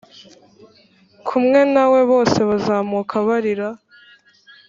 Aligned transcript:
kumwe 1.27 1.59
na 1.73 1.83
we 1.91 1.99
bose 2.11 2.39
bazamuka 2.49 3.15
barira, 3.27 3.69